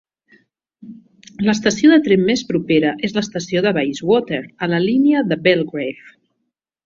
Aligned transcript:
L'estació 1.49 1.91
de 1.91 1.99
tren 2.07 2.23
més 2.29 2.41
propera 2.53 2.93
és 3.09 3.13
l'estació 3.17 3.63
de 3.67 3.75
Bayswater, 3.79 4.41
a 4.67 4.71
la 4.75 4.83
línia 4.87 5.25
de 5.33 5.41
Belgrave. 5.49 5.93